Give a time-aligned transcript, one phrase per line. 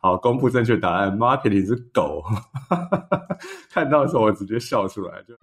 [0.00, 2.22] 好，公布正确答案，marketing 是狗。
[3.68, 5.34] 看到的时候我直接笑出来，就。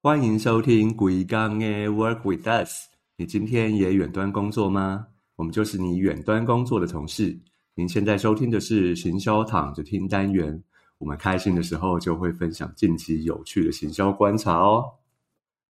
[0.00, 2.70] 欢迎收听《鬼刚的 Work with Us》。
[3.16, 5.04] 你今天也远端工作吗？
[5.34, 7.36] 我们就是你远端工作的同事。
[7.74, 10.62] 您现在收听的是行销躺着听单元。
[11.00, 14.84] 我们开心的时候就会分享近期有趣的行销观察哦。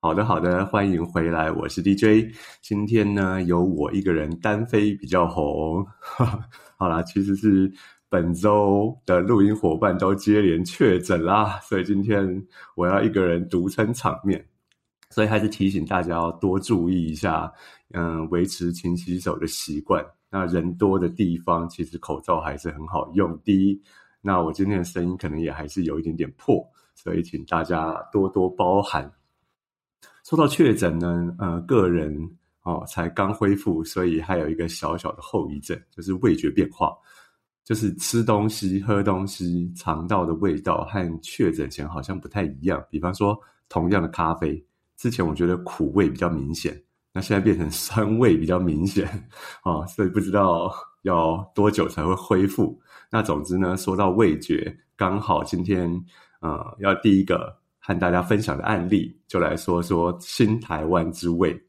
[0.00, 2.34] 好的，好的，欢迎回来，我是 DJ。
[2.60, 5.86] 今天呢，由我一个人单飞比较红。
[6.76, 7.72] 好啦，其实是。
[8.08, 12.44] 本周的录音伙伴都接连确诊啦，所以今天
[12.74, 14.44] 我要一个人独撑场面，
[15.10, 17.52] 所以还是提醒大家要多注意一下，
[17.92, 20.04] 嗯，维持勤洗手的习惯。
[20.28, 23.80] 那人多的地方，其实口罩还是很好用的。
[24.20, 29.10] 那我今天的声音可能也还是有一点点破，所以请大家多多包涵。
[30.24, 32.14] 说到确诊呢，呃，个人
[32.62, 36.92] 哦才刚恢复，所以还有一个小小的后遗症，就是味觉变化。
[37.62, 42.84] 就是吃东西、喝东西，肠道的味道和确诊前好像不太一样。
[42.90, 44.60] 比方说，同样的咖啡，
[44.96, 49.06] 之前我觉得苦味比较明显，那现在变成酸味比较明显
[49.62, 50.72] 啊，所以不知道
[51.02, 52.76] 要多久才会恢复。
[53.10, 55.90] 那总之呢，说到味觉，刚好今天
[56.40, 61.60] 呃要第一个和大家分享的案例，就来说说新台湾之味。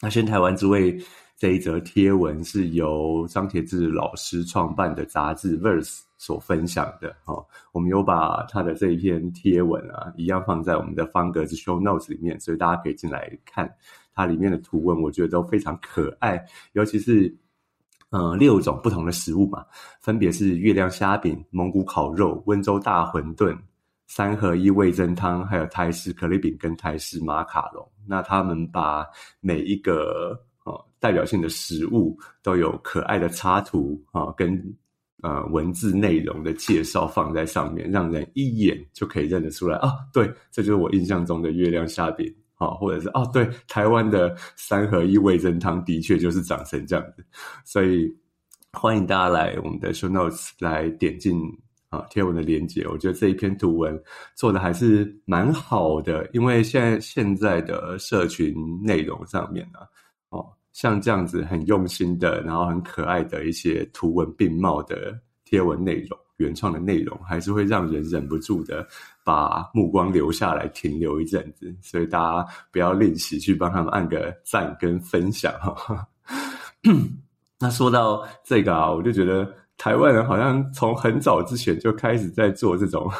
[0.00, 0.96] 那新台湾之味。
[1.38, 5.84] 这一则贴文是由张铁志老师创办的杂志《Verse》
[6.16, 7.44] 所分享的哦。
[7.72, 13.70] 我们有把他的这一篇贴文啊，一样放在我们的方格子 Show Notes 里面，所以大家可以进来看
[14.14, 16.42] 它里面的图文，我觉得都非常可爱。
[16.72, 17.36] 尤其是
[18.10, 19.64] 嗯，六种不同的食物嘛，
[20.00, 23.56] 分别是月亮虾饼、蒙古烤肉、温州大馄饨、
[24.06, 27.86] 三合一味增汤，还有泰式可丽饼跟泰式马卡龙。
[28.06, 29.04] 那他们把
[29.40, 30.40] 每一个
[31.00, 34.60] 代表性的食物都有可爱的插图啊，跟
[35.22, 39.92] 呃文字内容的介绍放在上面，让人一眼就可以认得出来啊。
[40.12, 47.24] 对，这就是我印象中的月亮虾饼啊，或者是哦，对，台湾的三合一味增汤的确就是长成这样子。
[47.64, 48.14] 所以
[48.72, 51.40] 欢迎大家来我们的 show notes 来点进
[51.88, 52.86] 啊贴文的链接。
[52.88, 53.98] 我觉得这一篇图文
[54.34, 59.80] 做的还是蛮好的，因为现在现在的社群内容上面呢，
[60.30, 60.44] 哦。
[60.72, 68.86] 像这样子很用心的，然后很可爱的一些图文并茂的贴文内容，原创的内容，还是会让人忍不住的
[69.24, 71.74] 把目光留下来停留一阵子。
[71.82, 76.06] 所以大家不要吝惜去帮他们按个赞跟分享哈。
[77.58, 83.10] 那说到这个啊，我就觉得台湾人好像从很早之前就开始在做这种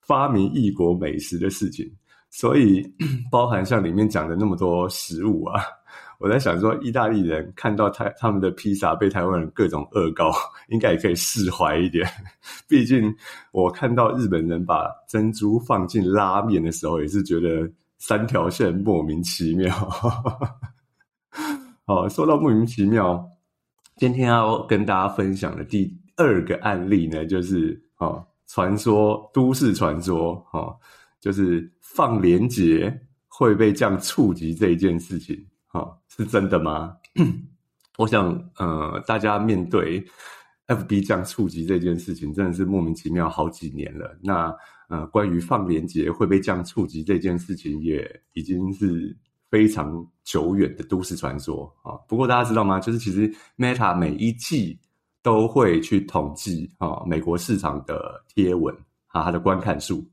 [0.00, 1.86] 发明异国美食的事情，
[2.30, 2.82] 所以
[3.30, 5.60] 包含像里面讲的那么多食物啊。
[6.18, 10.32] 我在想说，意大利人看到台他们的披萨被台湾人各种恶搞，
[10.68, 12.08] 应该也可以释怀一点。
[12.66, 13.14] 毕竟
[13.52, 19.72] 我看到日本人把珍珠放进拉面的时候，也是觉得三条线莫名其妙。
[21.84, 23.28] 好，说到莫名其妙，
[23.96, 30.74] 今天要跟大家分享的第二个案例呢，就是哦，传说都市传说哦，
[31.20, 32.92] 就是放连结
[33.28, 35.36] 会被这样触及这一件事情。
[36.08, 36.96] 是真的吗？
[37.98, 38.28] 我想，
[38.58, 40.04] 呃，大家面对
[40.66, 44.18] FB 这样触及这件事情，真的是莫名其妙好几年了。
[44.22, 44.54] 那，
[44.88, 49.16] 呃，关于放连接会被这样触及这件事情，也已经是
[49.50, 51.96] 非常久远的都市传说啊。
[52.06, 52.78] 不过大家知道吗？
[52.78, 54.78] 就是其实 Meta 每一季
[55.22, 58.74] 都会去统计啊，美国市场的贴文
[59.06, 60.04] 啊，它的观看数。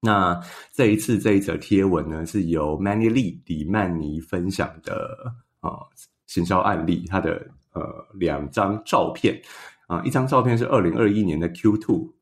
[0.00, 0.38] 那
[0.72, 5.78] 这一次这一则贴文呢，是由 Many Lee 李曼妮分享的啊
[6.26, 7.82] 行销案例，他的呃
[8.14, 9.40] 两张照片
[9.88, 12.12] 啊，一张照片是二零二一年的 Q two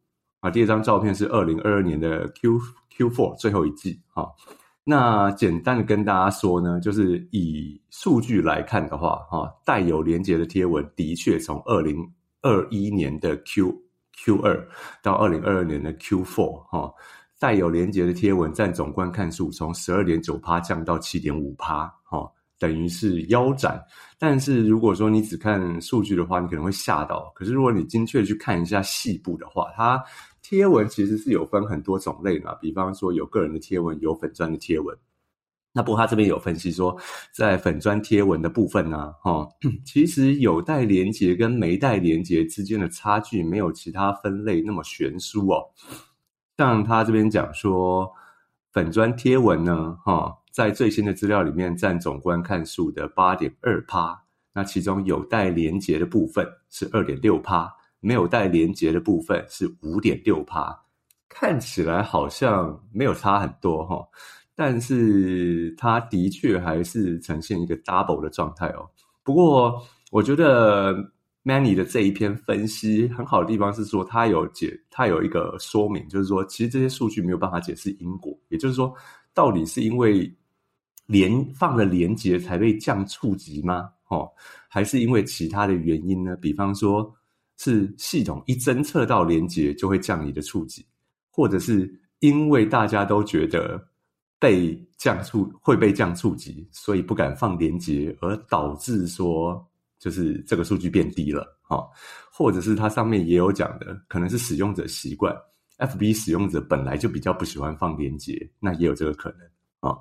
[0.40, 2.58] 啊，第二张照片是二零二二年的 Q
[2.96, 4.28] Q four 最后一季啊。
[4.84, 11.96] 那简单的跟大家说呢，就是以数据来看的话，哈，带有连接的贴文的确从二零
[12.40, 13.74] 二一年的 Q
[14.24, 14.68] Q 二
[15.02, 16.92] 到二零二二年的 Q four 哈。
[17.38, 23.82] 带有连接的贴文占总观看数从十二点九趴降到七点五趴，哈，等于是腰斩。
[24.18, 27.30] 但是如果说你只看数据的话，你可能会吓到。
[27.34, 30.02] 可是如果你精确去看一下细部的话，它
[30.40, 32.54] 贴文其实是有分很多种类嘛。
[32.54, 34.96] 比方说有个人的贴文，有粉砖的贴文。
[35.76, 36.96] 那不过他这边有分析说，
[37.32, 39.48] 在粉砖贴文的部分呢，哈，
[39.84, 45.64] 其实有带连接跟没带连接之间的差距，没有其他分类那么悬殊哦。
[46.56, 48.12] 像他这边讲说，
[48.72, 54.22] 粉砖贴文呢，哈，在最新的资料里面占总观看数的八点二趴，
[54.52, 60.84] 那其中有带连接的部分是二点六趴，没有带连接的部分是五点六趴，
[61.28, 64.06] 看起来好像没有差很多哈，
[64.54, 68.88] 但是它的确还是呈现一个 double 的状态哦。
[69.22, 71.12] 不过我觉得。
[71.44, 78.94] Many 的这一篇分析很好的地方是说，他有解，他有一个说明，就是说，其实这些数据没有办法解释因果，也就是说，
[79.34, 80.34] 到底是因为
[81.04, 83.90] 连放了连接才被降触及吗？
[84.08, 84.26] 哦，
[84.68, 86.34] 还是因为其他的原因呢？
[86.36, 87.14] 比方说，
[87.58, 90.82] 是系统一侦测到连接就会降你的触及，
[91.30, 93.86] 或者是因为大家都觉得
[94.38, 99.62] 被降触会被降触及，所以不敢放连接，而导致说。
[100.04, 101.82] 就是这个数据变低了，哈，
[102.30, 105.34] 或者是它上面也有讲的，可能是使用者习惯
[105.78, 109.96] ，FB 使用者本来就比较不喜欢放连接，那也有这个可能啊。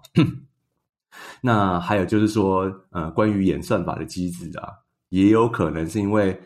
[1.40, 4.74] 那还有就是说，呃，关于演算法的机制啊，
[5.08, 6.38] 也有可能是因为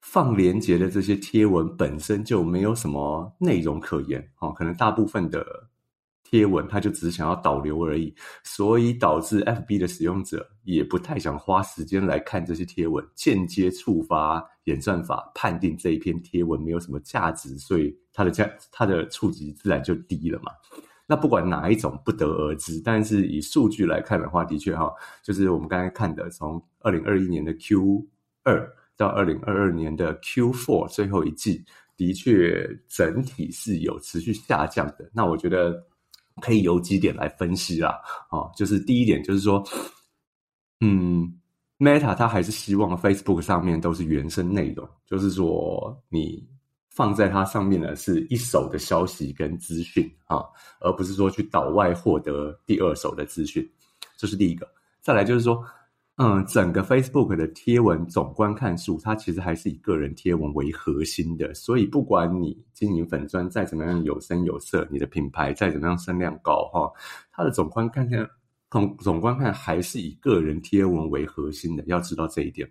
[0.00, 5.46] 放连接的这些贴文本身就没有什么内容可言，哦，可能大部分的。
[6.28, 8.12] 贴文，他就只想要导流而已，
[8.42, 20.50] 所以导致 FB 的使用者也不太想花时间来看这些贴文，间接触发演算法判定这一篇贴文没有什么价值，所以它的价它的触及自然就低了嘛。
[21.06, 28.04] 那不管哪一种不得而知，但是以数据来看的话，的确哈，就是我们刚才看的，从二零二一年的 Q
[28.42, 31.64] 二到二零二二年的 Q four 最后一季，
[31.96, 35.08] 的确整体是有持续下降的。
[35.12, 35.86] 那我觉得。
[36.40, 38.00] 可以有几点来分析啦，
[38.30, 39.62] 哦，就是第一点就是说，
[40.80, 41.32] 嗯
[41.78, 46.46] ，Meta 它还是希望 Facebook 上面都是原生内容，就是说你
[46.90, 50.44] 放在它上面的是一手的消息跟资讯啊，
[50.80, 53.66] 而不是说去岛外获得第二手的资讯，
[54.16, 54.68] 这是第一个。
[55.00, 55.64] 再来就是说。
[56.18, 61.52] 嗯，整个 Facebook 的贴文总观看数，它其实还是以个人贴文为核心的。
[61.52, 66.90] 所以，不管你经营粉砖再怎么样有声有色，你的品牌再怎么样声量高，哈，
[67.30, 68.08] 它的总观看
[68.70, 71.84] 总总观看还是以个人贴文为核心的。
[71.86, 72.66] 要知道这一点。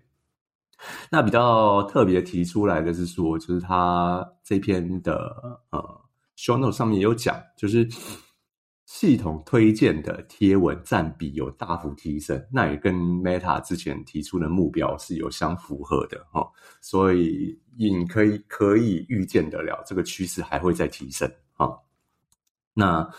[1.08, 6.00] 那比较特别提出来的是说，就是他这篇的呃
[6.36, 7.88] show note 上面也有讲，就是。
[8.86, 16.48] 系统推荐的贴文占比有大幅提升，那也跟 Meta 之前提出的目标是有相符合的哈，
[16.80, 21.68] 所以你可以可以预见得了这个趋势还会再提升啊。
[22.72, 23.10] 那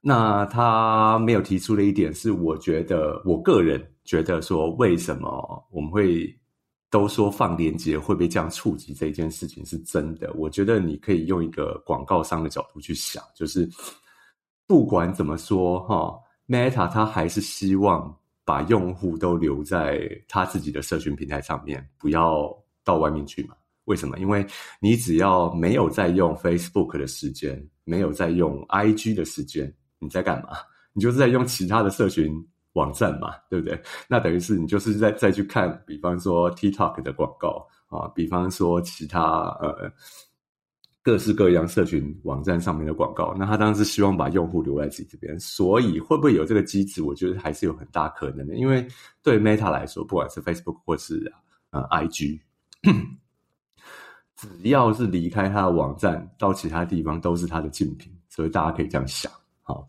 [0.00, 6.32] 那他没有提出的一点是，我觉得我个人觉得说，为什么我们会
[6.90, 10.32] 都说放链接会被这样触及这件事情是真的？
[10.34, 13.68] 我觉得你可以用一个广告商的角度去想，就是。
[14.68, 16.14] 不管怎么说，哈
[16.46, 19.98] ，Meta 它还是希望把用户都留在
[20.28, 22.54] 他自己的社群平台上面，不要
[22.84, 23.56] 到外面去嘛？
[23.86, 24.18] 为什么？
[24.18, 24.46] 因为
[24.78, 30.50] 你只要没有在用 Facebook 的时间，没有在用 IG 的时间，你在干嘛？
[30.92, 32.30] 你就是在用其他的社群
[32.74, 33.82] 网站嘛，对不对？
[34.06, 39.90] 那等于是你就是在再去看，比方说 TikTok 的广告啊，比方说其他呃。
[41.08, 47.02] 各式各样社群网站上面的广告，那他当然是希望把用户留在自己这边，所以会不会有这个机制？
[47.02, 48.54] 我觉得还是有很大可能的。
[48.56, 48.86] 因为
[49.22, 51.32] 对 Meta 来说，不管是 Facebook 或是
[51.70, 52.38] 呃 IG，
[54.36, 59.32] 只要是离开他的网站到其他地方，都是他的竞品，所以大家可以这样想。
[59.62, 59.88] 好，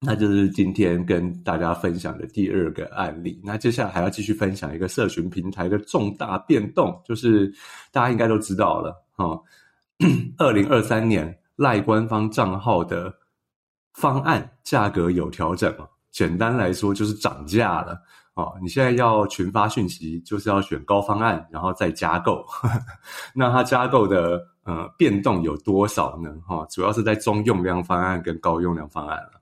[0.00, 3.40] 那就是今天跟大家分享的第二个案例。
[3.44, 7.54] 那接下来还要继续分享一个社群平台的重大变动，就是
[7.92, 9.40] 大家应该都知道了，哈。
[10.38, 13.14] 二零二三年赖官方账号的
[13.94, 15.88] 方案价格有调整了。
[16.10, 17.98] 简单来说，就是涨价了
[18.34, 18.54] 哦。
[18.62, 22.44] 你现在要群发讯息，就是要选高方案，然后再加购。
[23.34, 26.34] 那它加购的呃变动有多少呢？
[26.46, 29.32] 哈，主要是在中用量方案跟高用量方案了。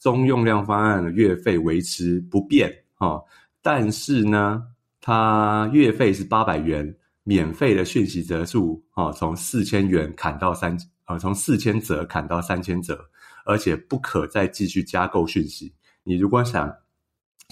[0.00, 3.20] 中用量方案的月费维持不变哈，
[3.62, 4.62] 但是呢，
[5.00, 6.96] 它月费是八百元。
[7.28, 13.04] 免费的讯息折数啊，从四千元砍到三呃，从四千折砍到三千折，
[13.44, 15.74] 而且不可再继续加购讯息。
[16.04, 16.72] 你如果想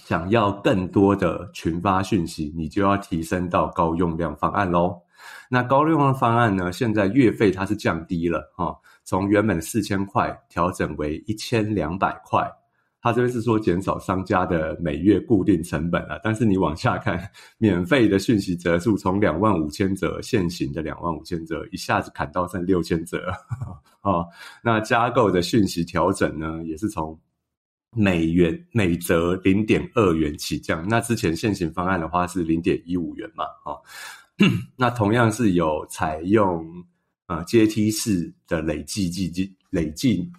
[0.05, 4.97] 想要更多的群发讯息，你就要提升到高用量方案喽。
[5.51, 12.49] 那高用量方案呢，现在月费它是降低了哈，从原本四千块调整为一千两百块，
[13.05, 17.21] 他这边是说减少商家的每月固定成本啊，但是你往下看，
[17.59, 23.31] 免费的讯息折数从两万五千折现行的两万五千折，一下子砍到剩六千折
[24.01, 24.25] 啊。
[24.65, 27.21] 那加购的讯息调整呢，也是从
[27.95, 30.89] 美元每折零点二元起降。
[30.89, 33.77] 那之前现行方案的话是零点一五元嘛，啊，
[34.79, 36.67] 那同样是有采用
[37.27, 40.33] 啊阶梯式的累计计计累计。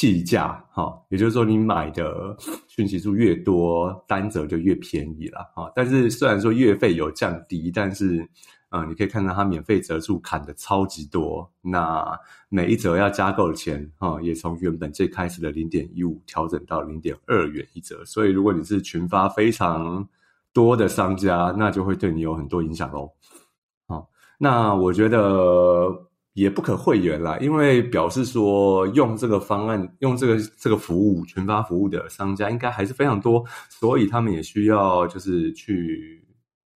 [0.00, 2.34] 计价，哈，也就是说，你买的
[2.68, 5.70] 讯息数越多，单折就越便宜了，哈。
[5.74, 8.26] 但是虽然说月费有降低，但是，
[8.70, 18.02] 嗯，你可以看到它免费折数砍的超级多，那每一折要加购的钱，哈，也从原本最开始的零点一五调整到零点二元一折。
[18.06, 20.08] 所以，如果你是群发非常
[20.54, 23.12] 多的商家，那就会对你有很多影响喽。
[23.86, 26.06] 好，那我觉得。
[26.40, 36.26] 也不可会员啦，因为表示说用这个方案、用这个这个服务、群发服务的商家应该还是非常多，所以他们也需要就是去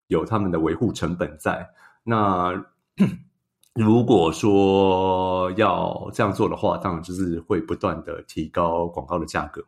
[0.08, 1.66] 有他们的维护成本在。
[2.04, 2.52] 那
[3.74, 9.64] 如果说要这样做的话，当然就是会不断的提高广告的价格。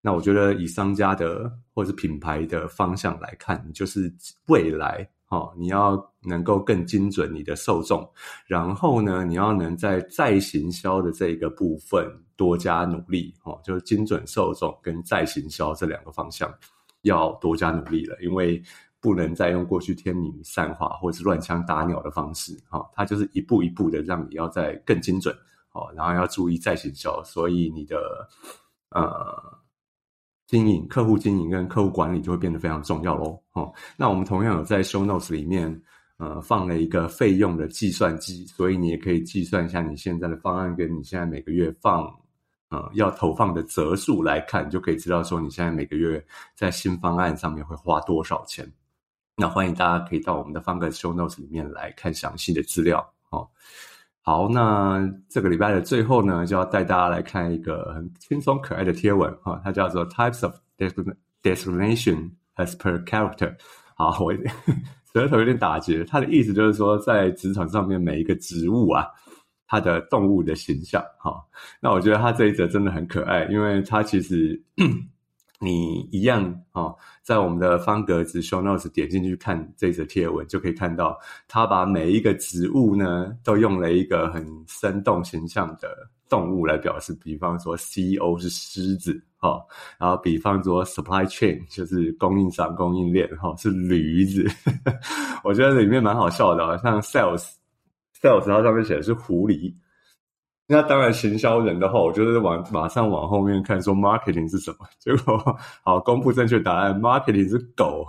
[0.00, 4.10] 那我觉得以商家的或者是品牌的方向来看，就是
[4.48, 5.06] 未来。
[5.34, 8.08] 哦，你要能够更精准你的受众，
[8.46, 16.48] 然后呢，你要能在再行销的这个部分多加努力哦，就是精准受众跟再行销这两个方向
[17.02, 18.62] 要多加努力了，因为
[19.00, 25.34] 不能再用过去天女散花或者是乱枪打鸟的方式哈，它就是一步一步的让你要在更精准
[25.72, 27.98] 哦，然后要注意再行销，所以你的
[28.90, 29.33] 呃。
[30.54, 33.36] 经营客户经营跟客户管理就会变得非常重要喽。
[33.54, 35.82] 哦，那我们同样有在 Show Notes 里面，
[36.16, 42.04] 呃，放了一个费用的计算机，所以你也可以计算一下你现在的方案跟你现在每个月放，
[42.68, 48.64] 呃，要投放的折数来看，就可以知道说你现在每个月在新方案上面会花多少钱。
[49.34, 53.04] 那欢迎大家可以到我们的方格 Show Notes 里面来看详细的资料。
[53.30, 53.48] 哦。
[54.26, 60.54] 好，那这个礼拜的最后呢，就要带大家来看一个很轻松可爱的贴文哈，它叫做 Types of
[61.42, 63.54] Destination as per Character。
[63.94, 64.32] 好，我
[65.12, 69.06] 舌头有点打结，它的意思就是说，在职场上面每一个职务啊，
[69.66, 71.04] 它的动物的形象。
[71.18, 71.38] 哈，
[71.78, 74.58] 那我觉得它这一则真的很可爱，因为它其实。
[75.60, 81.18] 你一样哦，在我们的方格子 show notes 点进去看这则贴文，就可以看到
[81.48, 85.88] 他把每一个植物呢，都用了一个很生动形象的
[86.28, 87.16] 动物来表示。
[87.22, 89.64] 比方说，CEO 是狮子哈，
[89.98, 94.44] 然后比方说 supply chain 就是供应商供应链哈是驴子，
[95.44, 97.52] 我觉得里面蛮好笑的，像 sales
[98.20, 99.72] sales 它上面写的是狐狸。
[100.66, 104.78] 那当然，行销人的话，我就是往马上往后面看，说 marketing 是什么？
[104.98, 108.06] 结果好公布正确答案，marketing 是狗。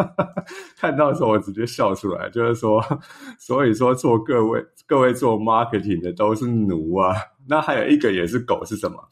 [0.76, 2.84] 看到的时候，我直接笑出来，就是说，
[3.38, 7.14] 所以说做各位各位做 marketing 的都是奴啊。
[7.48, 9.02] 那还有一个也是狗是什么？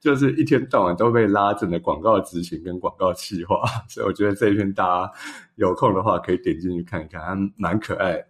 [0.00, 3.62] 就是一天到晚都被拉整的广告执行跟广告企划。
[3.88, 5.12] 所以我觉得这一篇大家
[5.54, 8.22] 有空的话可以点进去看一看，还蛮可爱。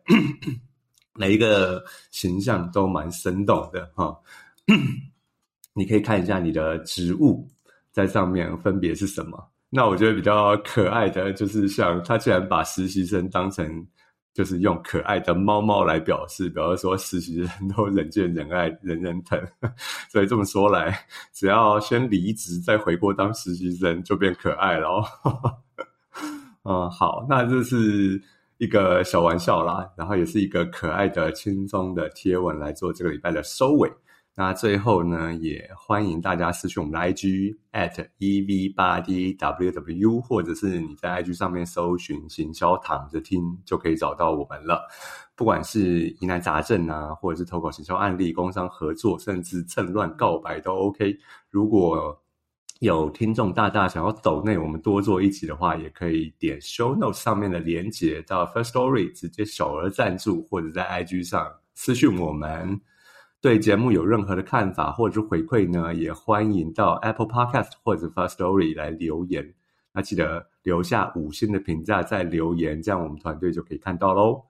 [1.17, 4.17] 每一个形象都蛮生动的哈，
[5.75, 7.49] 你可以看一下你的植物
[7.93, 9.49] 在上面分别是什么。
[9.71, 13.87] 那我觉得比较可爱的就是像他竟然把实习生当成
[14.33, 19.41] 就是用可爱的猫猫来表示，比如说实习生都人见人爱、人人疼，
[20.11, 25.03] 所以这么说来，只要先离职再回国当实习生就变可爱了。
[26.65, 28.21] 嗯， 好，那这是。
[28.65, 33.93] 一个小玩笑啦，然后也是一个可爱的、轻松的贴文来做这个礼拜的收尾。
[34.35, 44.89] 那最后呢，也欢迎大家私讯我们的 IG at ev 八 dww，或者是你在 IG 上面搜寻“行销躺着听”就可以找到我们了。
[45.37, 51.17] 不管是疑难杂症啊，或者是投稿行销案例、工商合作，甚至趁乱告白都 OK。
[51.51, 52.19] 如果
[52.85, 62.81] 有听众大大想要抖内我们多做一集的话，也可以点 show note 上面的连接到 First Story 直接小额赞助，或者在 IG 上私讯我们。
[63.41, 69.53] 对节目有任何的看法或者是回馈呢，也欢迎到 Apple Podcast 或者 First Story 来留言。
[69.93, 74.43] 那记得留下五星的评价再留言，这样我们团队就可以看到喽。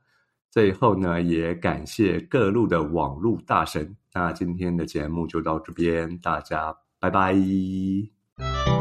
[0.48, 3.96] 最后呢，也感谢各路的网路大神。
[4.12, 7.34] 那今天的节目就到这边，大家拜拜。
[8.36, 8.73] Thank you.